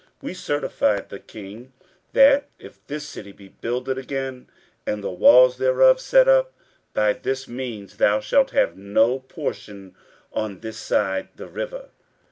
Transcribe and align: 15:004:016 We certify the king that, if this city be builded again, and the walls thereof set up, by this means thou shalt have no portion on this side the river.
15:004:016 0.01 0.09
We 0.23 0.33
certify 0.33 1.01
the 1.01 1.19
king 1.19 1.73
that, 2.13 2.49
if 2.57 2.79
this 2.87 3.07
city 3.07 3.31
be 3.31 3.49
builded 3.49 3.99
again, 3.99 4.49
and 4.87 5.03
the 5.03 5.11
walls 5.11 5.59
thereof 5.59 6.01
set 6.01 6.27
up, 6.27 6.53
by 6.95 7.13
this 7.13 7.47
means 7.47 7.97
thou 7.97 8.19
shalt 8.19 8.49
have 8.49 8.75
no 8.75 9.19
portion 9.19 9.95
on 10.33 10.61
this 10.61 10.77
side 10.79 11.27
the 11.35 11.45
river. 11.45 11.89